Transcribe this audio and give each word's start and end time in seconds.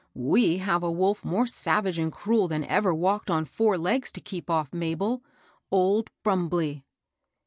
"We 0.33 0.57
have 0.57 0.81
a 0.81 0.91
wolf 0.91 1.23
more 1.23 1.45
savage 1.45 1.99
and 1.99 2.11
cruel 2.11 2.47
than 2.47 2.63
ever 2.63 2.91
walked 2.91 3.29
on 3.29 3.45
four 3.45 3.77
legs 3.77 4.11
to 4.13 4.19
keep 4.19 4.49
off, 4.49 4.73
Mabel,— 4.73 5.21
old 5.71 6.09
Brumbley." 6.23 6.81